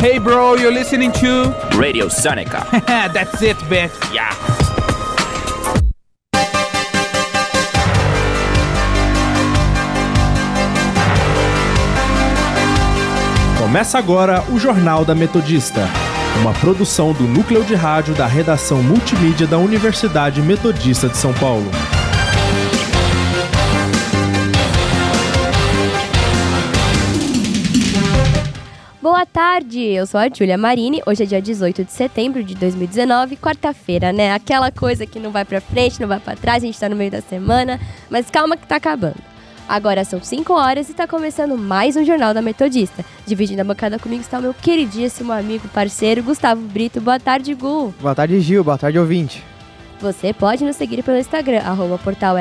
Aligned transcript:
Hey 0.00 0.18
bro, 0.18 0.54
you're 0.54 0.70
listening 0.70 1.10
to 1.14 1.52
Radio 1.76 2.08
Sonica. 2.08 2.64
That's 3.12 3.42
it, 3.42 3.56
bitch. 3.64 3.90
Yeah. 4.14 4.32
Começa 13.58 13.98
agora 13.98 14.44
o 14.52 14.58
Jornal 14.60 15.04
da 15.04 15.16
Metodista, 15.16 15.88
uma 16.40 16.52
produção 16.52 17.12
do 17.12 17.24
núcleo 17.24 17.64
de 17.64 17.74
rádio 17.74 18.14
da 18.14 18.28
redação 18.28 18.80
multimídia 18.80 19.48
da 19.48 19.58
Universidade 19.58 20.40
Metodista 20.40 21.08
de 21.08 21.16
São 21.16 21.34
Paulo. 21.34 21.68
Boa 29.00 29.24
tarde, 29.24 29.80
eu 29.80 30.04
sou 30.08 30.18
a 30.18 30.28
Julia 30.28 30.58
Marini. 30.58 31.00
Hoje 31.06 31.22
é 31.22 31.26
dia 31.26 31.40
18 31.40 31.84
de 31.84 31.92
setembro 31.92 32.42
de 32.42 32.56
2019, 32.56 33.36
quarta-feira, 33.36 34.12
né? 34.12 34.32
Aquela 34.32 34.72
coisa 34.72 35.06
que 35.06 35.20
não 35.20 35.30
vai 35.30 35.44
pra 35.44 35.60
frente, 35.60 36.00
não 36.00 36.08
vai 36.08 36.18
pra 36.18 36.34
trás, 36.34 36.64
a 36.64 36.66
gente 36.66 36.80
tá 36.80 36.88
no 36.88 36.96
meio 36.96 37.08
da 37.08 37.20
semana, 37.20 37.78
mas 38.10 38.28
calma 38.28 38.56
que 38.56 38.66
tá 38.66 38.74
acabando. 38.74 39.22
Agora 39.68 40.04
são 40.04 40.20
5 40.20 40.52
horas 40.52 40.90
e 40.90 40.94
tá 40.94 41.06
começando 41.06 41.56
mais 41.56 41.94
um 41.94 42.04
Jornal 42.04 42.34
da 42.34 42.42
Metodista. 42.42 43.04
Dividindo 43.24 43.60
a 43.60 43.64
bancada 43.64 44.00
comigo 44.00 44.22
está 44.22 44.40
o 44.40 44.42
meu 44.42 44.52
queridíssimo 44.52 45.32
amigo, 45.32 45.68
parceiro, 45.68 46.20
Gustavo 46.20 46.60
Brito. 46.62 47.00
Boa 47.00 47.20
tarde, 47.20 47.54
Gu. 47.54 47.94
Boa 48.00 48.16
tarde, 48.16 48.40
Gil. 48.40 48.64
Boa 48.64 48.78
tarde, 48.78 48.98
ouvinte. 48.98 49.44
Você 50.00 50.32
pode 50.32 50.64
nos 50.64 50.76
seguir 50.76 51.02
pelo 51.02 51.18
Instagram, 51.18 51.60
arroba 51.60 51.98
portal 51.98 52.36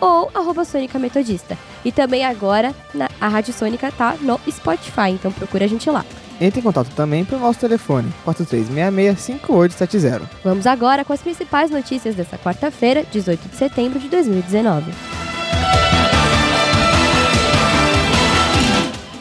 ou 0.00 0.30
arroba 0.32 0.64
Sônica 0.64 0.98
Metodista. 0.98 1.58
E 1.84 1.90
também 1.90 2.24
agora 2.24 2.72
na, 2.94 3.08
a 3.20 3.26
Rádio 3.28 3.52
Sônica 3.52 3.90
tá 3.90 4.16
no 4.20 4.40
Spotify, 4.48 5.10
então 5.10 5.32
procura 5.32 5.64
a 5.64 5.68
gente 5.68 5.90
lá. 5.90 6.04
Entre 6.40 6.60
em 6.60 6.62
contato 6.62 6.90
também 6.94 7.24
pelo 7.24 7.40
nosso 7.40 7.58
telefone, 7.58 8.12
4366-5870. 8.26 10.22
Vamos 10.44 10.66
agora 10.66 11.04
com 11.04 11.12
as 11.12 11.20
principais 11.22 11.70
notícias 11.70 12.14
dessa 12.14 12.38
quarta-feira, 12.38 13.04
18 13.10 13.48
de 13.48 13.56
setembro 13.56 13.98
de 13.98 14.08
2019. 14.08 14.92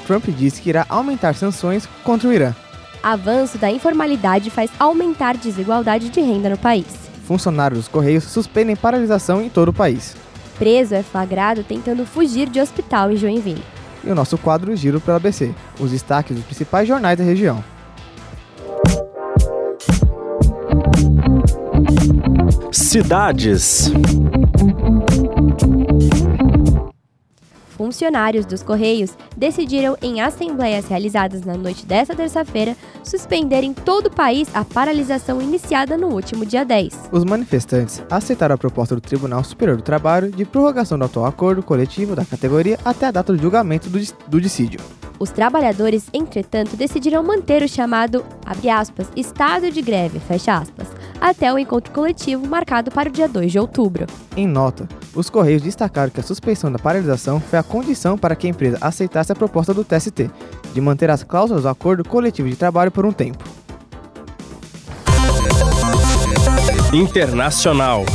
Trump 0.06 0.26
disse 0.28 0.62
que 0.62 0.70
irá 0.70 0.86
aumentar 0.88 1.34
sanções 1.34 1.88
contra 2.04 2.28
o 2.30 2.34
Irã. 2.34 2.54
Avanço 3.02 3.58
da 3.58 3.72
informalidade 3.72 4.50
faz 4.50 4.70
aumentar 4.78 5.38
desigualdade 5.38 6.10
de 6.10 6.22
renda 6.22 6.50
no 6.50 6.58
país. 6.58 7.05
Funcionários 7.26 7.80
dos 7.80 7.88
Correios 7.88 8.24
suspendem 8.24 8.76
paralisação 8.76 9.42
em 9.42 9.50
todo 9.50 9.70
o 9.70 9.74
país. 9.74 10.16
Preso 10.58 10.96
é 10.96 11.04
flagrado 11.04 11.64
tentando 11.64 12.06
fugir 12.06 12.50
de 12.50 12.62
hospital 12.62 13.12
em 13.12 13.18
Joinville. 13.18 13.64
E 14.04 14.10
o 14.10 14.16
nosso 14.16 14.38
quadro 14.38 14.76
Giro 14.76 15.02
pela 15.02 15.18
ABC, 15.18 15.54
os 15.80 15.92
destaques 15.92 16.36
dos 16.36 16.46
principais 16.46 16.88
jornais 16.88 17.18
da 17.18 17.24
região. 17.24 17.64
Cidades. 22.72 23.92
Funcionários 27.76 28.46
dos 28.46 28.64
Correios 28.64 29.12
decidiram, 29.36 29.98
em 30.02 30.22
assembleias 30.22 30.88
realizadas 30.88 31.42
na 31.44 31.56
noite 31.56 31.86
desta 31.86 32.16
terça-feira, 32.16 32.76
suspender 33.04 33.64
em 33.64 33.74
todo 33.74 34.08
o 34.08 34.16
país 34.16 34.48
a 34.54 34.64
paralisação 34.64 35.42
iniciada 35.42 35.98
no 35.98 36.08
último 36.08 36.46
dia 36.46 36.64
10. 36.64 37.10
Os 37.12 37.26
manifestantes 37.26 38.02
aceitaram 38.10 38.56
a 38.56 38.58
proposta 38.58 38.96
do 38.96 39.02
Tribunal 39.02 39.44
Superior 39.44 39.78
do 39.78 39.84
Trabalho 39.84 40.32
de 40.32 40.46
prorrogação 40.46 40.98
do 40.98 41.06
atual 41.06 41.26
acordo 41.26 41.62
coletivo 41.62 42.16
da 42.16 42.24
categoria 42.24 42.80
até 42.86 43.08
a 43.08 43.12
data 43.12 43.34
do 43.34 43.42
julgamento 43.42 43.90
do, 43.90 44.00
do 44.28 44.40
dissídio. 44.40 44.80
Os 45.18 45.30
trabalhadores, 45.30 46.10
entretanto, 46.14 46.76
decidiram 46.76 47.24
manter 47.24 47.64
o 47.64 47.70
chamado, 47.70 48.26
aspas, 48.46 49.08
estado 49.16 49.72
de 49.72 49.82
greve, 49.82 50.20
aspas, 50.30 50.88
até 51.26 51.52
o 51.52 51.58
encontro 51.58 51.92
coletivo 51.92 52.48
marcado 52.48 52.92
para 52.92 53.10
o 53.10 53.12
dia 53.12 53.28
2 53.28 53.52
de 53.52 53.58
outubro. 53.58 54.06
Em 54.38 54.46
nota, 54.48 54.88
os 55.16 55.28
Correios 55.28 55.64
destacaram 55.64 56.12
que 56.12 56.20
a 56.20 56.24
suspensão 56.24 56.72
da 56.72 56.78
paralisação 56.78 57.40
foi 57.40 57.58
a 57.58 57.64
condição 57.64 58.16
para 58.16 58.36
que 58.36 58.46
a 58.46 58.50
empresa 58.52 58.78
aceitasse 58.80 59.32
a 59.32 59.36
proposta 59.36 59.74
do 59.74 59.84
TST, 59.84 60.30
de 60.72 60.82
manter 60.82 61.10
as 61.10 61.24
cláusulas 61.24 61.64
do 61.64 61.70
acordo 61.70 62.08
coletivo 62.08 62.48
de 62.48 62.56
trabalho 62.56 62.92
por 62.92 63.08
um 63.08 63.12
tempo. 63.12 63.44
Internacional. 66.94 68.06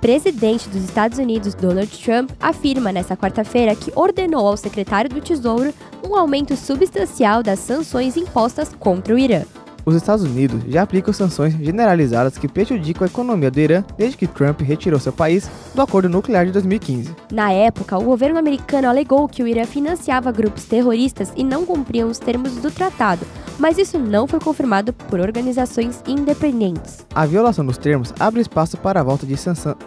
Presidente 0.00 0.68
dos 0.68 0.84
Estados 0.84 1.18
Unidos, 1.18 1.54
Donald 1.54 1.90
Trump, 2.02 2.30
afirma 2.40 2.92
nesta 2.92 3.16
quarta-feira 3.16 3.74
que 3.74 3.92
ordenou 3.94 4.46
ao 4.46 4.56
secretário 4.56 5.10
do 5.10 5.20
Tesouro 5.20 5.72
um 6.04 6.16
aumento 6.16 6.56
substancial 6.56 7.42
das 7.42 7.58
sanções 7.58 8.16
impostas 8.16 8.70
contra 8.78 9.14
o 9.14 9.18
Irã. 9.18 9.42
Os 9.88 9.94
Estados 9.94 10.22
Unidos 10.22 10.60
já 10.68 10.82
aplicam 10.82 11.14
sanções 11.14 11.54
generalizadas 11.54 12.36
que 12.36 12.46
prejudicam 12.46 13.04
a 13.04 13.08
economia 13.08 13.50
do 13.50 13.58
Irã 13.58 13.82
desde 13.96 14.18
que 14.18 14.26
Trump 14.26 14.60
retirou 14.60 15.00
seu 15.00 15.14
país 15.14 15.50
do 15.74 15.80
acordo 15.80 16.10
nuclear 16.10 16.44
de 16.44 16.52
2015. 16.52 17.16
Na 17.32 17.50
época, 17.52 17.96
o 17.96 18.04
governo 18.04 18.38
americano 18.38 18.86
alegou 18.86 19.26
que 19.26 19.42
o 19.42 19.48
Irã 19.48 19.64
financiava 19.64 20.30
grupos 20.30 20.66
terroristas 20.66 21.32
e 21.34 21.42
não 21.42 21.64
cumpriam 21.64 22.10
os 22.10 22.18
termos 22.18 22.56
do 22.56 22.70
tratado, 22.70 23.24
mas 23.58 23.78
isso 23.78 23.98
não 23.98 24.26
foi 24.26 24.40
confirmado 24.40 24.92
por 24.92 25.20
organizações 25.20 26.02
independentes. 26.06 27.06
A 27.14 27.26
violação 27.26 27.64
dos 27.64 27.76
termos 27.76 28.12
abre 28.18 28.40
espaço 28.40 28.76
para 28.76 29.00
a 29.00 29.02
volta 29.02 29.26
de, 29.26 29.34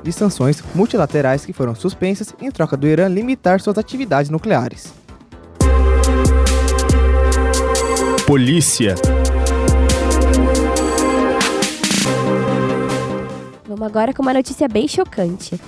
de 0.04 0.12
sanções 0.12 0.64
multilaterais 0.76 1.46
que 1.46 1.54
foram 1.54 1.74
suspensas 1.74 2.36
em 2.42 2.52
troca 2.52 2.76
do 2.76 2.88
Irã 2.88 3.08
limitar 3.08 3.62
suas 3.62 3.78
atividades 3.78 4.30
nucleares. 4.30 4.94
Polícia. 8.28 8.96
Vamos 13.68 13.88
agora 13.88 14.14
com 14.14 14.22
uma 14.22 14.34
notícia 14.34 14.68
bem 14.68 14.88
chocante. 14.88 15.60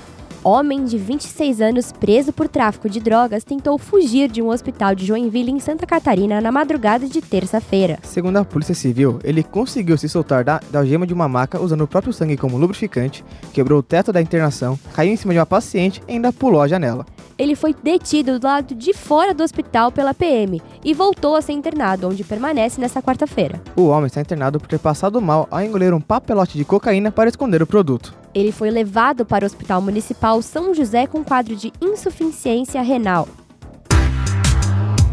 Homem 0.46 0.84
de 0.84 0.98
26 0.98 1.62
anos 1.62 1.94
preso 1.94 2.34
por 2.34 2.50
tráfico 2.50 2.90
de 2.90 3.00
drogas 3.00 3.46
tentou 3.46 3.78
fugir 3.78 4.30
de 4.30 4.42
um 4.42 4.50
hospital 4.50 4.94
de 4.94 5.06
Joinville, 5.06 5.52
em 5.52 5.60
Santa 5.60 5.88
Catarina, 5.88 6.42
na 6.42 6.52
madrugada 6.52 7.08
de 7.08 7.22
terça-feira. 7.22 7.98
Segundo 8.04 8.36
a 8.36 8.44
Polícia 8.44 8.76
Civil, 8.76 9.20
ele 9.24 9.42
conseguiu 9.42 9.98
se 9.98 10.10
soltar 10.10 10.44
da, 10.44 10.60
da 10.70 10.84
de 10.84 11.14
uma 11.14 11.30
maca 11.30 11.62
usando 11.62 11.86
o 11.86 11.88
próprio 11.88 12.12
sangue 12.12 12.36
como 12.36 12.58
lubrificante, 12.58 13.24
quebrou 13.54 13.80
o 13.80 13.84
teto 13.84 14.12
da 14.12 14.22
internação, 14.22 14.78
caiu 14.94 15.14
em 15.14 15.16
cima 15.16 15.32
de 15.32 15.40
uma 15.40 15.46
paciente 15.46 16.04
e 16.10 16.12
ainda 16.12 16.34
pulou 16.34 16.62
a 16.62 16.68
janela. 16.68 17.06
Ele 17.38 17.56
foi 17.56 17.74
detido 17.74 18.40
do 18.40 18.46
lado 18.46 18.76
de 18.76 18.94
fora 18.94 19.34
do 19.34 19.44
hospital 19.44 19.92
pela 19.92 20.14
PM 20.14 20.62
e 20.84 20.94
voltou 20.94 21.36
a 21.36 21.42
ser 21.42 21.54
internado, 21.54 22.08
onde 22.08 22.24
permanece 22.24 22.80
nesta 22.80 23.02
quarta-feira. 23.02 23.62
O 23.76 23.88
homem 23.88 24.08
está 24.08 24.22
internado 24.22 24.60
por 24.60 24.68
ter 24.68 24.80
passado 24.80 25.22
mal 25.22 25.48
ao 25.50 25.62
engolir 25.62 25.94
um 25.94 26.02
papelote 26.02 26.58
de 26.58 26.66
cocaína 26.66 27.12
para 27.12 27.30
esconder 27.30 27.62
o 27.62 27.68
produto. 27.68 28.14
Ele 28.34 28.52
foi 28.52 28.70
levado 28.70 29.26
para 29.26 29.46
o 29.46 29.48
Hospital 29.48 29.82
Municipal 29.82 30.42
São 30.42 30.74
José 30.74 31.08
com 31.08 31.24
quadro 31.24 31.56
de 31.56 31.72
insuficiência 31.82 32.82
renal. 32.82 33.28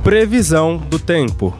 Previsão 0.02 0.78
do 0.78 0.98
tempo. 0.98 1.54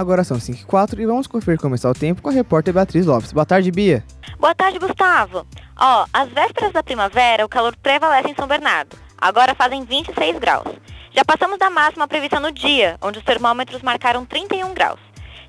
Agora 0.00 0.24
são 0.24 0.40
5 0.40 0.62
e 0.62 0.64
4 0.64 1.02
e 1.02 1.04
vamos 1.04 1.26
conferir 1.26 1.60
como 1.60 1.74
está 1.74 1.90
o 1.90 1.92
tempo 1.92 2.22
com 2.22 2.30
a 2.30 2.32
repórter 2.32 2.72
Beatriz 2.72 3.04
Lopes. 3.04 3.32
Boa 3.34 3.44
tarde, 3.44 3.70
Bia. 3.70 4.02
Boa 4.38 4.54
tarde, 4.54 4.78
Gustavo. 4.78 5.46
Ó, 5.78 6.06
às 6.10 6.26
vésperas 6.30 6.72
da 6.72 6.82
primavera, 6.82 7.44
o 7.44 7.48
calor 7.50 7.76
prevalece 7.76 8.30
em 8.30 8.34
São 8.34 8.48
Bernardo. 8.48 8.96
Agora 9.18 9.54
fazem 9.54 9.84
26 9.84 10.38
graus. 10.38 10.66
Já 11.14 11.22
passamos 11.22 11.58
da 11.58 11.68
máxima 11.68 12.08
prevista 12.08 12.40
no 12.40 12.50
dia, 12.50 12.96
onde 13.02 13.18
os 13.18 13.24
termômetros 13.26 13.82
marcaram 13.82 14.24
31 14.24 14.72
graus. 14.72 14.98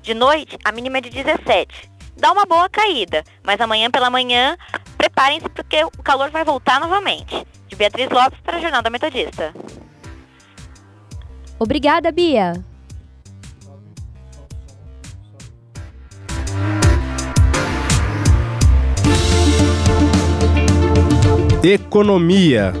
De 0.02 0.12
noite, 0.12 0.58
a 0.62 0.70
mínima 0.70 0.98
é 0.98 1.00
de 1.00 1.08
17. 1.08 1.90
Dá 2.18 2.30
uma 2.30 2.44
boa 2.44 2.68
caída, 2.68 3.24
mas 3.42 3.58
amanhã 3.58 3.90
pela 3.90 4.10
manhã, 4.10 4.58
preparem-se 4.98 5.48
porque 5.48 5.82
o 5.82 6.02
calor 6.02 6.28
vai 6.28 6.44
voltar 6.44 6.78
novamente. 6.78 7.46
De 7.68 7.74
Beatriz 7.74 8.10
Lopes 8.10 8.38
para 8.40 8.58
o 8.58 8.60
Jornal 8.60 8.82
da 8.82 8.90
Metodista. 8.90 9.54
Obrigada, 11.58 12.12
Bia. 12.12 12.52
Economia. 21.64 22.72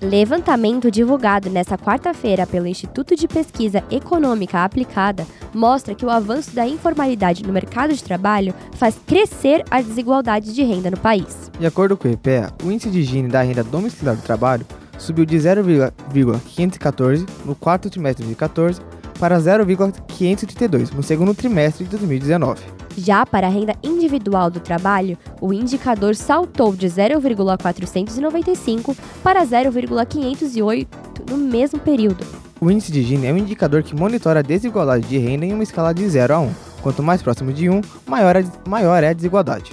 Levantamento 0.00 0.90
divulgado 0.90 1.50
nesta 1.50 1.76
quarta-feira 1.76 2.46
pelo 2.46 2.66
Instituto 2.66 3.14
de 3.14 3.28
Pesquisa 3.28 3.84
Econômica 3.90 4.64
Aplicada 4.64 5.26
mostra 5.52 5.94
que 5.94 6.06
o 6.06 6.08
avanço 6.08 6.54
da 6.54 6.66
informalidade 6.66 7.42
no 7.42 7.52
mercado 7.52 7.92
de 7.92 8.02
trabalho 8.02 8.54
faz 8.72 8.98
crescer 9.06 9.62
a 9.70 9.82
desigualdade 9.82 10.54
de 10.54 10.62
renda 10.62 10.90
no 10.90 10.96
país. 10.96 11.50
De 11.60 11.66
acordo 11.66 11.94
com 11.94 12.08
o 12.08 12.10
IPEA, 12.10 12.50
o 12.64 12.72
índice 12.72 12.88
de 12.88 13.02
Gini 13.02 13.28
da 13.28 13.42
renda 13.42 13.62
domiciliar 13.62 14.16
do 14.16 14.22
trabalho 14.22 14.64
subiu 14.96 15.26
de 15.26 15.38
0,514 15.38 17.26
no 17.44 17.54
quarto 17.54 17.90
trimestre 17.90 18.24
de 18.24 18.34
2014 18.34 18.80
para 19.18 19.38
0,532 19.38 20.90
no 20.90 21.02
segundo 21.02 21.34
trimestre 21.34 21.84
de 21.84 21.90
2019. 21.90 22.60
Já 22.96 23.24
para 23.24 23.46
a 23.46 23.50
renda 23.50 23.74
individual 23.82 24.50
do 24.50 24.60
trabalho, 24.60 25.16
o 25.40 25.52
indicador 25.52 26.16
saltou 26.16 26.74
de 26.74 26.88
0,495 26.88 28.96
para 29.22 29.44
0,508 29.44 30.98
no 31.30 31.36
mesmo 31.36 31.78
período. 31.78 32.24
O 32.60 32.70
índice 32.70 32.90
de 32.90 33.02
Gini 33.02 33.26
é 33.26 33.32
um 33.32 33.36
indicador 33.36 33.84
que 33.84 33.94
monitora 33.94 34.40
a 34.40 34.42
desigualdade 34.42 35.06
de 35.06 35.16
renda 35.16 35.46
em 35.46 35.52
uma 35.52 35.62
escala 35.62 35.94
de 35.94 36.08
0 36.08 36.34
a 36.34 36.40
1. 36.40 36.50
Quanto 36.82 37.02
mais 37.02 37.22
próximo 37.22 37.52
de 37.52 37.70
1, 37.70 37.80
maior 38.06 38.36
é, 38.36 38.44
maior 38.66 39.04
é 39.04 39.10
a 39.10 39.12
desigualdade. 39.12 39.72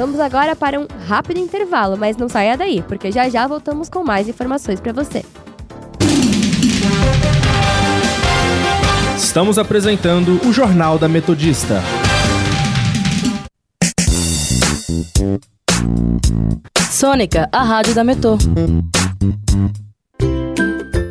Vamos 0.00 0.18
agora 0.18 0.56
para 0.56 0.80
um 0.80 0.86
rápido 1.06 1.38
intervalo, 1.38 1.94
mas 1.94 2.16
não 2.16 2.26
saia 2.26 2.56
daí, 2.56 2.80
porque 2.88 3.12
já 3.12 3.28
já 3.28 3.46
voltamos 3.46 3.90
com 3.90 4.02
mais 4.02 4.26
informações 4.26 4.80
para 4.80 4.94
você. 4.94 5.22
Estamos 9.14 9.58
apresentando 9.58 10.40
o 10.48 10.54
Jornal 10.54 10.98
da 10.98 11.06
Metodista. 11.06 11.82
Sônica, 16.90 17.46
a 17.52 17.62
rádio 17.62 17.94
da 17.94 18.02
Metô. 18.02 18.38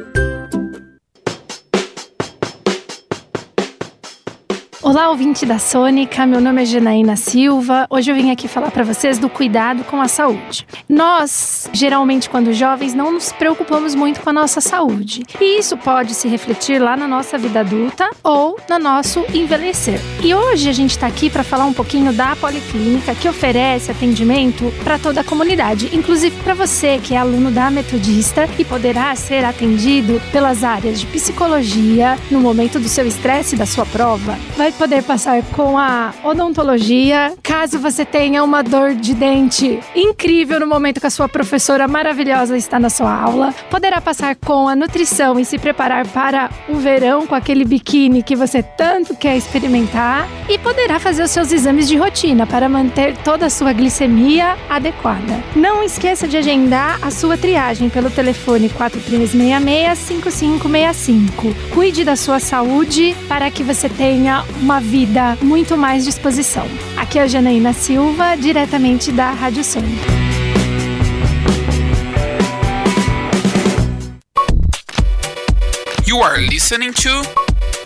Olá, 4.93 5.09
ouvinte 5.09 5.47
da 5.47 5.59
Sônica, 5.59 6.27
meu 6.27 6.39
nome 6.39 6.61
é 6.61 6.67
Janaína 6.67 7.17
Silva. 7.17 7.87
Hoje 7.89 8.11
eu 8.11 8.15
vim 8.15 8.31
aqui 8.31 8.47
falar 8.47 8.71
para 8.71 8.85
vocês 8.85 9.19
do 9.19 9.27
cuidado 9.27 9.85
com 9.85 10.03
a 10.03 10.07
saúde. 10.07 10.67
Nós, 10.87 11.67
geralmente, 11.73 12.29
quando 12.29 12.53
jovens, 12.53 12.93
não 12.93 13.11
nos 13.11 13.33
preocupamos 13.33 13.95
muito 13.95 14.21
com 14.21 14.29
a 14.29 14.35
nossa 14.35 14.61
saúde. 14.61 15.23
E 15.41 15.59
isso 15.59 15.79
pode 15.79 16.13
se 16.13 16.29
refletir 16.29 16.79
lá 16.79 16.95
na 16.95 17.09
nossa 17.09 17.39
vida 17.39 17.61
adulta 17.61 18.07
ou 18.23 18.59
no 18.69 18.79
nosso 18.79 19.25
envelhecer. 19.33 19.99
E 20.23 20.35
hoje 20.35 20.69
a 20.69 20.75
gente 20.75 20.91
está 20.91 21.07
aqui 21.07 21.31
para 21.31 21.43
falar 21.43 21.65
um 21.65 21.73
pouquinho 21.73 22.13
da 22.13 22.37
Policlínica, 22.37 23.15
que 23.15 23.31
oferece 23.31 23.91
atendimento 23.91 24.71
para 24.85 24.99
toda 24.99 25.23
a 25.23 25.25
comunidade, 25.25 25.89
inclusive 25.97 26.37
para 26.43 26.53
você 26.53 27.01
que 27.03 27.15
é 27.15 27.17
aluno 27.17 27.51
da 27.51 27.71
Metodista 27.71 28.47
e 28.59 28.65
poderá 28.65 29.17
ser 29.17 29.43
atendido 29.43 30.21
pelas 30.31 30.63
áreas 30.63 31.01
de 31.01 31.07
psicologia 31.07 32.19
no 32.31 32.43
momento 32.43 32.79
do 32.79 32.91
seu 32.91 33.07
estresse 33.07 33.57
da 33.57 33.65
sua 33.65 33.87
prova. 33.87 34.39
Vai 34.55 34.71
poder 34.83 35.03
passar 35.05 35.41
com 35.53 35.79
a 35.79 36.13
odontologia, 36.25 37.35
caso 37.41 37.79
você 37.79 38.05
tenha 38.05 38.43
uma 38.43 38.63
dor 38.63 38.97
de 38.97 39.15
dente 39.15 39.79
incrível 39.95 40.59
no 40.59 40.67
momento 40.67 41.01
que 41.01 41.07
a 41.07 41.11
sua 41.11 41.29
professora 41.29 41.87
maravilhosa 41.87 42.57
está 42.57 42.81
na 42.81 42.91
sua 42.91 43.15
aula. 43.15 43.55
Poderá 43.71 44.01
passar 44.01 44.35
com 44.35 44.67
a 44.67 44.75
nutrição 44.75 45.39
e 45.39 45.45
se 45.45 45.57
preparar 45.57 46.05
para 46.09 46.51
o 46.69 46.75
verão 46.75 47.29
com 47.29 47.35
aquele 47.37 47.65
biquíni 47.65 48.25
que 48.25 48.35
você 48.35 48.61
tanto 48.61 49.15
quer 49.15 49.37
experimentar. 49.37 50.27
E 50.49 50.59
poderá 50.59 50.99
fazer 50.99 51.23
os 51.23 51.31
seus 51.31 51.53
exames 51.53 51.87
de 51.87 51.97
rotina 51.97 52.45
para 52.45 52.69
manter 52.69 53.17
toda 53.19 53.47
a 53.47 53.51
sua 53.51 53.73
glicemia 53.73 54.57
adequada. 54.69 55.41
Não 55.55 55.85
esqueça 55.85 56.27
de 56.27 56.37
agendar 56.37 56.99
a 57.03 57.11
sua 57.13 57.39
triagem 57.39 57.89
pelo 57.89 58.11
telefone 58.11 58.69
4366-5565. 58.69 61.55
Cuide 61.73 62.03
da 62.03 62.17
sua 62.17 62.41
saúde 62.41 63.15
para 63.29 63.49
que 63.49 63.63
você 63.63 63.89
tenha 63.89 64.43
uma 64.61 64.72
vida 64.81 65.37
muito 65.43 65.77
mais 65.77 66.05
disposição. 66.05 66.67
Aqui 66.97 67.19
é 67.19 67.23
a 67.23 67.27
Janaína 67.27 67.73
Silva, 67.73 68.37
diretamente 68.37 69.11
da 69.13 69.31
Rádio 69.31 69.65
Sônica. 69.65 70.07
You 76.07 76.23
are 76.23 76.39
listening 76.39 76.93
to 76.93 77.11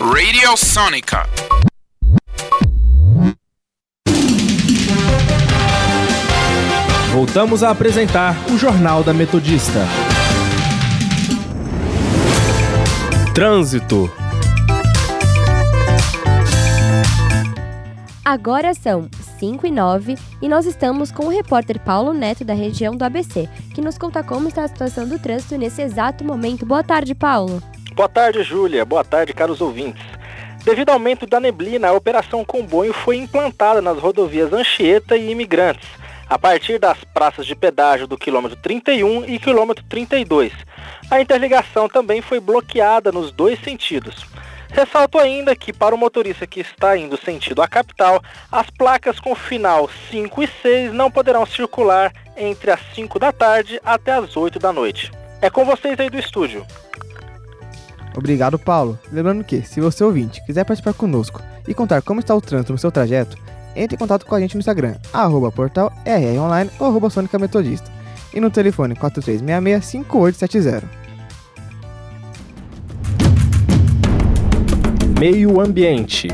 Radio 0.01 0.57
Sonica. 0.57 1.27
Voltamos 7.13 7.63
a 7.63 7.71
apresentar 7.71 8.37
o 8.53 8.59
Jornal 8.59 9.03
da 9.03 9.15
Metodista. 9.15 9.87
Trânsito. 13.35 14.11
Agora 18.27 18.75
são 18.75 19.09
5 19.39 19.69
e 19.69 19.71
9 19.71 20.19
e 20.43 20.49
nós 20.49 20.67
estamos 20.67 21.13
com 21.13 21.27
o 21.27 21.29
repórter 21.29 21.79
Paulo 21.79 22.13
Neto 22.13 22.45
da 22.45 22.55
região 22.55 22.97
do 22.97 23.05
ABC, 23.05 23.49
que 23.73 23.81
nos 23.81 23.97
conta 23.97 24.21
como 24.25 24.49
está 24.49 24.65
a 24.65 24.69
situação 24.69 25.09
do 25.09 25.17
trânsito 25.17 25.57
nesse 25.57 25.81
exato 25.81 26.25
momento. 26.25 26.67
Boa 26.67 26.83
tarde, 26.83 27.15
Paulo. 27.15 27.63
Boa 27.95 28.09
tarde, 28.09 28.43
Júlia. 28.43 28.85
Boa 28.85 29.05
tarde, 29.05 29.33
caros 29.33 29.61
ouvintes. 29.61 30.03
Devido 30.65 30.89
ao 30.89 30.97
aumento 30.97 31.25
da 31.25 31.39
neblina, 31.39 31.87
a 31.87 31.93
operação 31.93 32.45
comboio 32.45 32.93
foi 32.93 33.17
implantada 33.17 33.81
nas 33.81 33.97
rodovias 33.97 34.53
Anchieta 34.53 35.17
e 35.17 35.31
Imigrantes, 35.31 35.89
a 36.29 36.37
partir 36.37 36.81
das 36.81 36.99
praças 37.05 37.47
de 37.47 37.55
pedágio 37.55 38.09
do 38.09 38.19
quilômetro 38.19 38.59
31 38.61 39.25
e 39.27 39.39
quilômetro 39.39 39.85
32. 39.89 40.53
A 41.09 41.21
interligação 41.21 41.89
também 41.89 42.21
foi 42.21 42.41
bloqueada 42.41 43.13
nos 43.13 43.31
dois 43.31 43.61
sentidos. 43.61 44.27
Ressalto 44.77 45.19
ainda 45.19 45.57
que 45.57 45.73
para 45.73 45.95
o 45.95 45.99
motorista 45.99 46.47
que 46.47 46.61
está 46.61 46.99
indo 46.99 47.17
sentido 47.17 47.63
à 47.63 47.67
capital, 47.67 48.23
as 48.53 48.69
placas 48.69 49.19
com 49.19 49.35
final 49.35 49.89
5 50.11 50.43
e 50.43 50.49
6 50.61 50.93
não 50.93 51.11
poderão 51.11 51.47
circular 51.47 52.13
entre 52.37 52.71
as 52.71 52.81
5 52.95 53.19
da 53.19 53.33
tarde 53.33 53.81
até 53.83 54.13
as 54.13 54.37
8 54.37 54.59
da 54.59 54.75
noite. 54.75 55.11
É 55.41 55.49
com 55.49 55.65
vocês 55.65 55.99
aí 55.99 56.11
do 56.11 56.19
estúdio. 56.19 56.67
Obrigado, 58.15 58.59
Paulo. 58.59 58.99
Lembrando 59.11 59.45
que, 59.45 59.63
se 59.63 59.81
você 59.81 60.05
ouvinte 60.05 60.45
quiser 60.45 60.65
participar 60.65 60.93
conosco 60.93 61.43
e 61.67 61.73
contar 61.73 62.03
como 62.03 62.21
está 62.21 62.35
o 62.35 62.41
trânsito 62.43 62.73
no 62.73 62.79
seu 62.79 62.93
trajeto, 62.93 63.39
entre 63.75 63.95
em 63.95 63.99
contato 63.99 64.27
com 64.27 64.35
a 64.35 64.41
gente 64.41 64.57
no 64.57 64.61
Instagram, 64.61 64.97
arroba 65.11 65.51
portal 65.51 65.91
rronline 66.05 66.71
ou 66.79 66.89
arroba 66.89 67.09
Sônica 67.09 67.39
Metodista. 67.39 67.91
E 68.35 68.41
no 68.41 68.51
telefone 68.51 68.95
4366-5870. 68.95 71.06
Meio 75.29 75.61
Ambiente. 75.61 76.29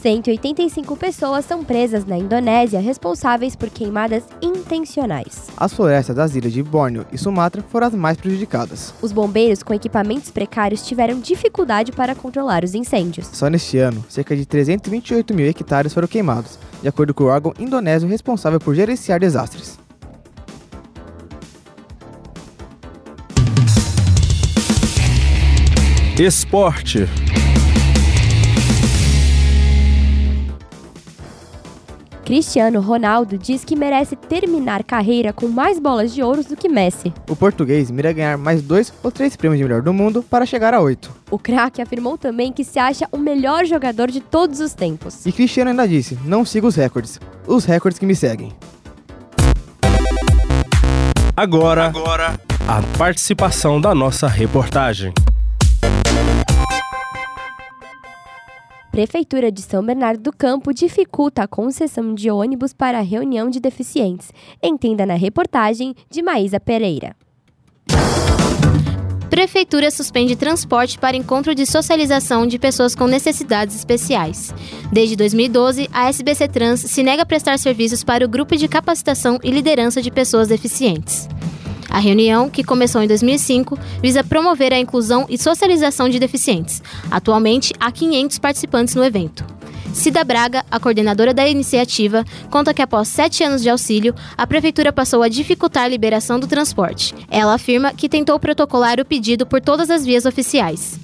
Cento 0.00 0.28
e 0.28 0.30
oitenta 0.30 0.62
e 0.62 0.70
cinco 0.70 0.96
pessoas 0.96 1.44
são 1.44 1.62
presas 1.62 2.06
na 2.06 2.16
Indonésia 2.16 2.80
responsáveis 2.80 3.54
por 3.54 3.68
queimadas 3.68 4.24
intencionais. 4.40 5.48
As 5.58 5.74
florestas 5.74 6.16
das 6.16 6.34
ilhas 6.34 6.54
de 6.54 6.62
Borneo 6.62 7.04
e 7.12 7.18
Sumatra 7.18 7.62
foram 7.68 7.88
as 7.88 7.94
mais 7.94 8.16
prejudicadas. 8.16 8.94
Os 9.02 9.12
bombeiros 9.12 9.62
com 9.62 9.74
equipamentos 9.74 10.30
precários 10.30 10.86
tiveram 10.86 11.20
dificuldade 11.20 11.92
para 11.92 12.14
controlar 12.14 12.64
os 12.64 12.74
incêndios. 12.74 13.26
Só 13.26 13.50
neste 13.50 13.76
ano, 13.76 14.02
cerca 14.08 14.34
de 14.34 14.46
328 14.46 15.34
mil 15.34 15.46
hectares 15.46 15.92
foram 15.92 16.08
queimados, 16.08 16.58
de 16.80 16.88
acordo 16.88 17.12
com 17.12 17.24
o 17.24 17.26
órgão 17.26 17.52
indonésio 17.58 18.08
responsável 18.08 18.58
por 18.58 18.74
gerenciar 18.74 19.20
desastres. 19.20 19.83
Esporte. 26.18 27.08
Cristiano 32.24 32.80
Ronaldo 32.80 33.36
diz 33.36 33.64
que 33.64 33.74
merece 33.74 34.14
terminar 34.14 34.84
carreira 34.84 35.32
com 35.32 35.48
mais 35.48 35.80
bolas 35.80 36.14
de 36.14 36.22
ouro 36.22 36.44
do 36.44 36.56
que 36.56 36.68
Messi. 36.68 37.12
O 37.28 37.34
português 37.34 37.90
mira 37.90 38.12
ganhar 38.12 38.38
mais 38.38 38.62
dois 38.62 38.94
ou 39.02 39.10
três 39.10 39.34
prêmios 39.34 39.58
de 39.58 39.64
melhor 39.64 39.82
do 39.82 39.92
mundo 39.92 40.22
para 40.22 40.46
chegar 40.46 40.72
a 40.72 40.80
oito. 40.80 41.10
O 41.28 41.36
craque 41.36 41.82
afirmou 41.82 42.16
também 42.16 42.52
que 42.52 42.62
se 42.62 42.78
acha 42.78 43.08
o 43.10 43.18
melhor 43.18 43.66
jogador 43.66 44.08
de 44.08 44.20
todos 44.20 44.60
os 44.60 44.72
tempos. 44.72 45.26
E 45.26 45.32
Cristiano 45.32 45.70
ainda 45.70 45.86
disse: 45.86 46.16
não 46.24 46.44
siga 46.44 46.68
os 46.68 46.76
recordes, 46.76 47.18
os 47.44 47.64
recordes 47.64 47.98
que 47.98 48.06
me 48.06 48.14
seguem. 48.14 48.52
Agora, 51.36 51.86
Agora, 51.86 52.38
a 52.68 52.80
participação 52.96 53.80
da 53.80 53.92
nossa 53.92 54.28
reportagem. 54.28 55.12
Prefeitura 58.94 59.50
de 59.50 59.60
São 59.60 59.84
Bernardo 59.84 60.22
do 60.22 60.32
Campo 60.32 60.72
dificulta 60.72 61.42
a 61.42 61.48
concessão 61.48 62.14
de 62.14 62.30
ônibus 62.30 62.72
para 62.72 63.00
reunião 63.00 63.50
de 63.50 63.58
deficientes. 63.58 64.30
Entenda 64.62 65.04
na 65.04 65.14
reportagem 65.14 65.96
de 66.08 66.22
Maísa 66.22 66.60
Pereira. 66.60 67.16
Prefeitura 69.28 69.90
suspende 69.90 70.36
transporte 70.36 70.96
para 70.96 71.16
encontro 71.16 71.56
de 71.56 71.66
socialização 71.66 72.46
de 72.46 72.56
pessoas 72.56 72.94
com 72.94 73.08
necessidades 73.08 73.74
especiais. 73.74 74.54
Desde 74.92 75.16
2012, 75.16 75.90
a 75.92 76.08
SBC 76.08 76.46
Trans 76.46 76.78
se 76.78 77.02
nega 77.02 77.24
a 77.24 77.26
prestar 77.26 77.58
serviços 77.58 78.04
para 78.04 78.24
o 78.24 78.28
grupo 78.28 78.54
de 78.54 78.68
capacitação 78.68 79.40
e 79.42 79.50
liderança 79.50 80.00
de 80.00 80.12
pessoas 80.12 80.46
deficientes. 80.46 81.28
A 81.94 82.00
reunião, 82.00 82.50
que 82.50 82.64
começou 82.64 83.00
em 83.04 83.06
2005, 83.06 83.78
visa 84.02 84.24
promover 84.24 84.72
a 84.72 84.78
inclusão 84.80 85.26
e 85.28 85.38
socialização 85.38 86.08
de 86.08 86.18
deficientes. 86.18 86.82
Atualmente, 87.08 87.72
há 87.78 87.92
500 87.92 88.36
participantes 88.40 88.96
no 88.96 89.04
evento. 89.04 89.44
Cida 89.92 90.24
Braga, 90.24 90.64
a 90.68 90.80
coordenadora 90.80 91.32
da 91.32 91.46
iniciativa, 91.46 92.24
conta 92.50 92.74
que 92.74 92.82
após 92.82 93.06
sete 93.06 93.44
anos 93.44 93.62
de 93.62 93.70
auxílio, 93.70 94.12
a 94.36 94.44
prefeitura 94.44 94.92
passou 94.92 95.22
a 95.22 95.28
dificultar 95.28 95.84
a 95.84 95.88
liberação 95.88 96.40
do 96.40 96.48
transporte. 96.48 97.14
Ela 97.30 97.54
afirma 97.54 97.92
que 97.92 98.08
tentou 98.08 98.40
protocolar 98.40 98.98
o 98.98 99.04
pedido 99.04 99.46
por 99.46 99.60
todas 99.60 99.88
as 99.88 100.04
vias 100.04 100.26
oficiais. 100.26 100.98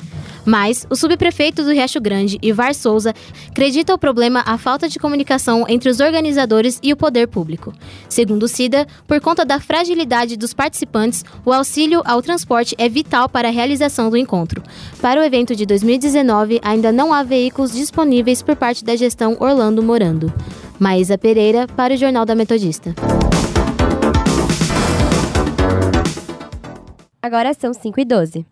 Mas 0.50 0.84
o 0.90 0.96
subprefeito 0.96 1.62
do 1.62 1.70
Riacho 1.70 2.00
Grande, 2.00 2.36
Ivar 2.42 2.74
Souza, 2.74 3.14
acredita 3.48 3.94
o 3.94 3.98
problema 3.98 4.42
a 4.44 4.58
falta 4.58 4.88
de 4.88 4.98
comunicação 4.98 5.64
entre 5.68 5.88
os 5.88 6.00
organizadores 6.00 6.80
e 6.82 6.92
o 6.92 6.96
poder 6.96 7.28
público. 7.28 7.72
Segundo 8.08 8.48
Cida, 8.48 8.84
por 9.06 9.20
conta 9.20 9.44
da 9.44 9.60
fragilidade 9.60 10.36
dos 10.36 10.52
participantes, 10.52 11.24
o 11.44 11.52
auxílio 11.52 12.02
ao 12.04 12.20
transporte 12.20 12.74
é 12.78 12.88
vital 12.88 13.28
para 13.28 13.46
a 13.46 13.52
realização 13.52 14.10
do 14.10 14.16
encontro. 14.16 14.60
Para 15.00 15.20
o 15.20 15.22
evento 15.22 15.54
de 15.54 15.64
2019, 15.64 16.58
ainda 16.64 16.90
não 16.90 17.14
há 17.14 17.22
veículos 17.22 17.70
disponíveis 17.70 18.42
por 18.42 18.56
parte 18.56 18.84
da 18.84 18.96
gestão 18.96 19.36
Orlando 19.38 19.84
Morando. 19.84 20.32
Maísa 20.80 21.16
Pereira, 21.16 21.68
para 21.76 21.94
o 21.94 21.96
Jornal 21.96 22.26
da 22.26 22.34
Metodista. 22.34 22.92
Agora 27.22 27.54
são 27.54 27.72
5 27.72 28.00
e 28.00 28.04
12. 28.04 28.46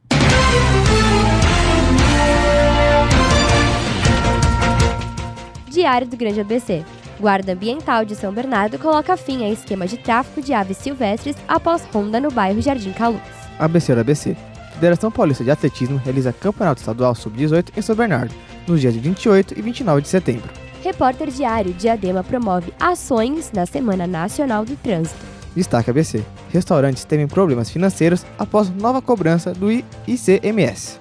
Diário 5.69 6.07
do 6.07 6.17
Grande 6.17 6.41
ABC. 6.41 6.85
Guarda 7.21 7.53
Ambiental 7.53 8.05
de 8.05 8.15
São 8.15 8.33
Bernardo 8.33 8.79
coloca 8.79 9.17
fim 9.17 9.45
a 9.45 9.51
esquema 9.51 9.87
de 9.87 9.97
tráfico 9.97 10.41
de 10.41 10.53
aves 10.53 10.77
silvestres 10.77 11.37
após 11.47 11.85
ronda 11.93 12.21
no 12.21 12.31
bairro 12.31 12.61
Jardim 12.61 12.93
Caluz. 12.93 13.21
ABC 13.59 13.95
da 13.95 14.01
ABC. 14.01 14.37
Federação 14.75 15.11
Paulista 15.11 15.43
de 15.43 15.51
Atletismo 15.51 16.01
realiza 16.05 16.33
Campeonato 16.33 16.81
Estadual 16.81 17.15
Sub-18 17.15 17.71
em 17.77 17.83
São 17.83 17.97
Bernardo, 17.97 18.33
nos 18.67 18.81
dias 18.81 18.95
28 18.95 19.59
e 19.59 19.63
29 19.63 20.03
de 20.03 20.09
setembro. 20.09 20.49
Repórter 20.85 21.29
Diário 21.31 21.75
Diadema 21.75 22.23
promove 22.23 22.73
ações 22.79 23.51
na 23.53 23.67
Semana 23.67 24.07
Nacional 24.07 24.65
do 24.65 24.77
Trânsito. 24.77 25.19
Destaque 25.57 25.91
ABC. 25.91 26.23
Restaurantes 26.53 27.05
temem 27.05 27.27
problemas 27.27 27.69
financeiros 27.69 28.25
após 28.39 28.71
nova 28.71 29.03
cobrança 29.03 29.53
do 29.53 29.69
ICMS. 30.07 31.01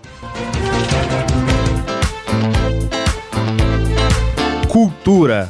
Cultura. 4.77 5.49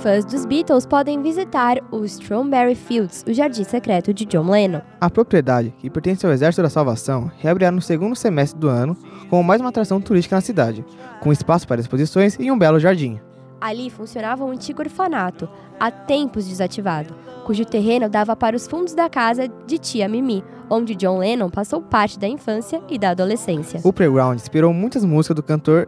Fãs 0.00 0.24
dos 0.24 0.46
Beatles 0.46 0.86
podem 0.86 1.22
visitar 1.22 1.76
o 1.90 2.02
Strawberry 2.06 2.74
Fields, 2.74 3.22
o 3.28 3.34
jardim 3.34 3.62
secreto 3.64 4.14
de 4.14 4.24
John 4.24 4.50
Lennon. 4.50 4.80
A 4.98 5.10
propriedade, 5.10 5.74
que 5.78 5.90
pertence 5.90 6.24
ao 6.24 6.32
Exército 6.32 6.62
da 6.62 6.70
Salvação, 6.70 7.30
reabrirá 7.36 7.70
no 7.70 7.82
segundo 7.82 8.16
semestre 8.16 8.58
do 8.58 8.70
ano 8.70 8.96
com 9.28 9.42
mais 9.42 9.60
uma 9.60 9.68
atração 9.68 10.00
turística 10.00 10.34
na 10.34 10.40
cidade, 10.40 10.82
com 11.20 11.30
espaço 11.30 11.68
para 11.68 11.82
exposições 11.82 12.38
e 12.40 12.50
um 12.50 12.58
belo 12.58 12.80
jardim. 12.80 13.20
Ali 13.60 13.90
funcionava 13.90 14.42
um 14.42 14.52
antigo 14.52 14.80
orfanato, 14.80 15.48
há 15.78 15.90
tempos 15.90 16.46
desativado, 16.48 17.14
cujo 17.44 17.64
terreno 17.64 18.08
dava 18.08 18.34
para 18.34 18.56
os 18.56 18.66
fundos 18.66 18.94
da 18.94 19.08
casa 19.10 19.46
de 19.66 19.76
tia 19.76 20.08
Mimi, 20.08 20.42
onde 20.70 20.94
John 20.94 21.18
Lennon 21.18 21.50
passou 21.50 21.82
parte 21.82 22.18
da 22.18 22.26
infância 22.26 22.80
e 22.88 22.98
da 22.98 23.10
adolescência. 23.10 23.80
O 23.84 23.92
Playground 23.92 24.36
inspirou 24.36 24.72
muitas 24.72 25.04
músicas 25.04 25.34
do 25.34 25.42
cantor. 25.42 25.86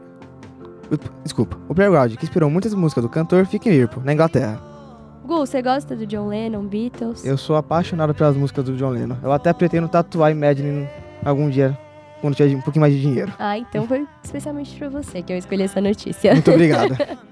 Desculpa, 1.23 1.57
o 1.67 1.75
Playground, 1.75 2.14
que 2.17 2.25
inspirou 2.25 2.50
muitas 2.50 2.75
músicas 2.75 3.02
do 3.02 3.09
cantor, 3.09 3.47
fica 3.47 3.71
em 3.71 3.73
Liverpool, 3.73 4.02
na 4.05 4.12
Inglaterra. 4.12 4.61
Gu, 5.25 5.38
você 5.38 5.62
gosta 5.62 5.97
do 5.97 6.05
John 6.05 6.29
Lennon, 6.29 6.67
Beatles? 6.67 7.25
Eu 7.25 7.38
sou 7.38 7.57
apaixonado 7.57 8.12
pelas 8.12 8.37
músicas 8.37 8.64
do 8.64 8.76
John 8.76 8.91
Lennon. 8.91 9.17
Eu 9.23 9.33
até 9.33 9.52
pretendo 9.55 9.88
tatuar 9.88 10.31
Imagine 10.31 10.87
algum 11.25 11.49
dia, 11.49 11.79
quando 12.21 12.35
tiver 12.35 12.55
um 12.55 12.61
pouquinho 12.61 12.83
mais 12.83 12.93
de 12.93 13.00
dinheiro. 13.00 13.33
Ah, 13.38 13.57
então 13.57 13.87
foi 13.87 14.07
especialmente 14.23 14.76
pra 14.76 14.91
você 14.91 15.23
que 15.23 15.33
eu 15.33 15.38
escolhi 15.38 15.62
essa 15.62 15.81
notícia. 15.81 16.35
Muito 16.35 16.50
obrigado. 16.50 16.95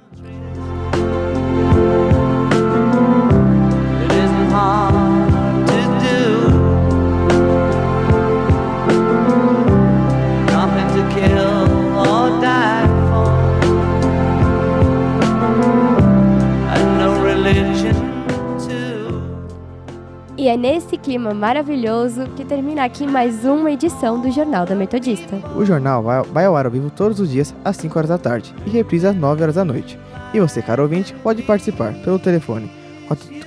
é 20.51 20.57
nesse 20.57 20.97
clima 20.97 21.33
maravilhoso 21.33 22.25
que 22.35 22.45
termina 22.45 22.83
aqui 22.83 23.07
mais 23.07 23.45
uma 23.45 23.71
edição 23.71 24.21
do 24.21 24.33
Jornal 24.33 24.67
da 24.67 24.75
Metodista. 24.75 25.37
O 25.55 25.65
jornal 25.65 26.03
vai, 26.03 26.45
ao 26.45 26.57
ar 26.57 26.67
ao 26.67 26.73
vivo 26.73 26.91
todos 26.91 27.21
os 27.21 27.31
dias 27.31 27.55
às 27.65 27.77
5 27.77 27.97
horas 27.97 28.09
da 28.09 28.19
tarde 28.19 28.53
e 28.67 28.71
reprisa 28.71 29.11
às 29.11 29.17
9 29.17 29.45
horas 29.45 29.55
da 29.55 29.65
noite. 29.65 29.97
E 30.35 30.41
você, 30.41 30.61
caro 30.61 30.83
ouvinte, 30.83 31.15
pode 31.23 31.45
participar 31.45 31.95
pelo 32.03 32.19
telefone 32.19 32.69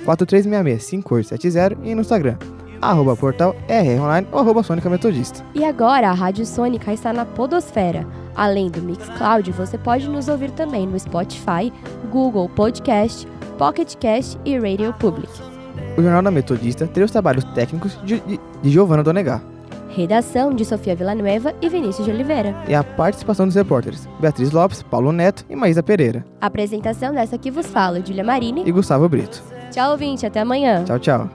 4366-5870 0.06 1.76
e 1.82 1.94
no 1.94 2.00
Instagram, 2.00 2.38
arroba 2.80 3.14
portal 3.14 3.54
rronline 3.68 4.26
ou 4.32 4.38
arroba 4.38 4.62
Sônica 4.62 4.88
Metodista. 4.88 5.44
E 5.54 5.62
agora 5.62 6.08
a 6.08 6.14
Rádio 6.14 6.46
Sônica 6.46 6.90
está 6.90 7.12
na 7.12 7.26
Podosfera. 7.26 8.06
Além 8.34 8.70
do 8.70 8.80
Mixcloud, 8.80 9.52
você 9.52 9.76
pode 9.76 10.08
nos 10.08 10.28
ouvir 10.28 10.50
também 10.52 10.86
no 10.86 10.98
Spotify, 10.98 11.70
Google 12.10 12.48
Podcast, 12.48 13.28
Pocket 13.58 13.94
Cast 13.96 14.38
e 14.46 14.58
Radio 14.58 14.94
Public. 14.94 15.53
O 15.96 16.02
Jornal 16.02 16.22
da 16.22 16.30
Metodista 16.30 16.86
terá 16.86 17.04
os 17.06 17.12
trabalhos 17.12 17.44
técnicos 17.54 17.98
de, 18.04 18.20
de, 18.20 18.40
de 18.62 18.70
Giovana 18.70 19.02
Donegar. 19.02 19.42
Redação 19.90 20.52
de 20.52 20.64
Sofia 20.64 20.96
Villanueva 20.96 21.54
e 21.62 21.68
Vinícius 21.68 22.04
de 22.04 22.10
Oliveira. 22.10 22.52
E 22.66 22.74
a 22.74 22.82
participação 22.82 23.46
dos 23.46 23.54
repórteres 23.54 24.08
Beatriz 24.20 24.50
Lopes, 24.50 24.82
Paulo 24.82 25.12
Neto 25.12 25.44
e 25.48 25.54
Maísa 25.54 25.84
Pereira. 25.84 26.24
Apresentação 26.40 27.14
dessa 27.14 27.38
que 27.38 27.50
vos 27.50 27.66
fala, 27.66 28.04
Julia 28.04 28.24
Marini 28.24 28.64
e 28.66 28.72
Gustavo 28.72 29.08
Brito. 29.08 29.40
Tchau, 29.70 29.92
ouvinte. 29.92 30.26
Até 30.26 30.40
amanhã. 30.40 30.82
Tchau, 30.84 30.98
tchau. 30.98 31.30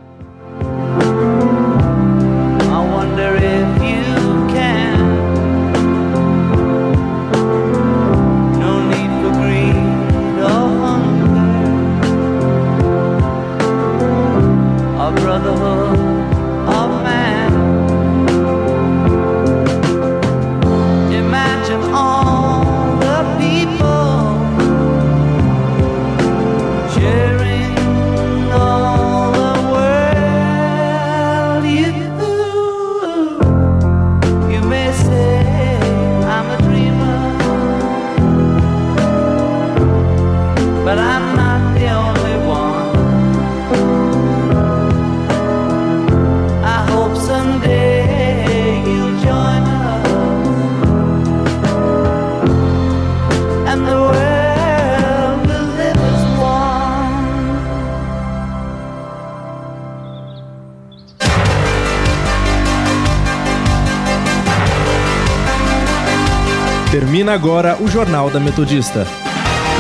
Termina 67.10 67.34
agora 67.34 67.76
o 67.82 67.88
Jornal 67.88 68.30
da 68.30 68.40
Metodista. 68.40 69.08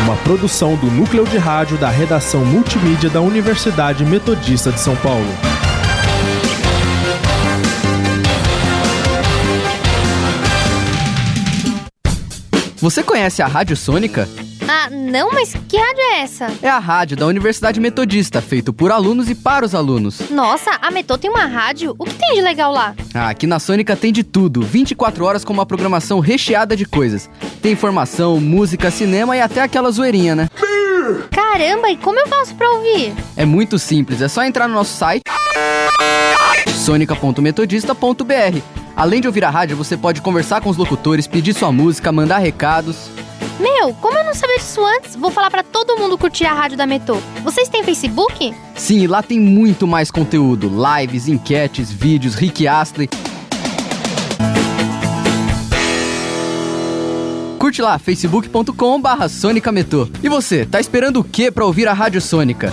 uma 0.01 0.15
produção 0.15 0.75
do 0.75 0.87
núcleo 0.87 1.23
de 1.27 1.37
rádio 1.37 1.77
da 1.77 1.87
redação 1.87 2.43
multimídia 2.43 3.07
da 3.07 3.21
Universidade 3.21 4.03
Metodista 4.03 4.71
de 4.71 4.79
São 4.79 4.95
Paulo. 4.95 5.27
Você 12.77 13.03
conhece 13.03 13.43
a 13.43 13.47
Rádio 13.47 13.77
Sônica? 13.77 14.27
Ah, 14.71 14.87
não, 14.91 15.31
mas 15.31 15.51
que 15.67 15.77
rádio 15.77 15.99
é 15.99 16.21
essa? 16.21 16.47
É 16.61 16.69
a 16.69 16.77
rádio 16.77 17.17
da 17.17 17.25
Universidade 17.25 17.79
Metodista, 17.79 18.39
feito 18.39 18.71
por 18.71 18.91
alunos 18.91 19.27
e 19.27 19.33
para 19.33 19.65
os 19.65 19.73
alunos. 19.73 20.29
Nossa, 20.29 20.69
a 20.79 20.91
Metô 20.91 21.17
tem 21.17 21.27
uma 21.27 21.47
rádio? 21.47 21.95
O 21.97 22.05
que 22.05 22.13
tem 22.13 22.35
de 22.35 22.41
legal 22.41 22.71
lá? 22.71 22.93
Ah, 23.11 23.29
aqui 23.29 23.47
na 23.47 23.57
Sônica 23.57 23.95
tem 23.95 24.13
de 24.13 24.23
tudo, 24.23 24.61
24 24.61 25.25
horas 25.25 25.43
com 25.43 25.51
uma 25.51 25.65
programação 25.65 26.19
recheada 26.19 26.77
de 26.77 26.85
coisas. 26.85 27.27
Tem 27.63 27.71
informação, 27.71 28.39
música, 28.39 28.91
cinema 28.91 29.35
e 29.35 29.41
até 29.41 29.63
aquela 29.63 29.89
zoeirinha, 29.89 30.35
né? 30.35 30.47
Caramba, 31.31 31.89
e 31.89 31.97
como 31.97 32.19
eu 32.19 32.27
faço 32.27 32.53
pra 32.53 32.69
ouvir? 32.69 33.15
É 33.35 33.45
muito 33.45 33.79
simples, 33.79 34.21
é 34.21 34.27
só 34.27 34.43
entrar 34.43 34.67
no 34.67 34.75
nosso 34.75 34.95
site 34.95 35.23
sonica.metodista.br. 36.75 38.59
Além 38.95 39.19
de 39.19 39.27
ouvir 39.27 39.43
a 39.43 39.49
rádio, 39.49 39.75
você 39.75 39.97
pode 39.97 40.21
conversar 40.21 40.61
com 40.61 40.69
os 40.69 40.77
locutores, 40.77 41.25
pedir 41.25 41.55
sua 41.55 41.71
música, 41.71 42.11
mandar 42.11 42.37
recados. 42.37 43.09
Meu, 43.59 43.93
como 43.95 44.17
eu 44.17 44.23
não 44.23 44.33
sabia 44.33 44.57
disso 44.57 44.83
antes? 44.85 45.15
Vou 45.15 45.29
falar 45.29 45.51
pra 45.51 45.63
todo 45.63 45.97
mundo 45.97 46.17
curtir 46.17 46.45
a 46.45 46.53
rádio 46.53 46.77
da 46.77 46.87
Metô. 46.87 47.17
Vocês 47.43 47.67
têm 47.67 47.83
Facebook? 47.83 48.53
Sim, 48.75 49.05
lá 49.05 49.21
tem 49.21 49.39
muito 49.39 49.85
mais 49.85 50.09
conteúdo: 50.09 50.71
lives, 50.71 51.27
enquetes, 51.27 51.91
vídeos, 51.91 52.35
Rick 52.35 52.67
Astley. 52.67 53.09
Curte 57.57 57.81
lá, 57.81 57.99
facebook.com 57.99 59.01
barra 59.01 59.27
Sônica 59.27 59.69
Metô. 59.71 60.07
E 60.23 60.29
você, 60.29 60.65
tá 60.65 60.79
esperando 60.79 61.19
o 61.19 61.23
que 61.23 61.51
pra 61.51 61.65
ouvir 61.65 61.87
a 61.89 61.93
Rádio 61.93 62.21
Sônica? 62.21 62.71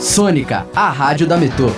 Sônica, 0.00 0.66
a 0.74 0.88
rádio 0.90 1.26
da 1.26 1.36
Metô. 1.36 1.70